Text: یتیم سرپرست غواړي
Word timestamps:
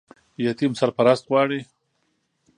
یتیم 0.45 0.71
سرپرست 0.79 1.23
غواړي 1.31 1.61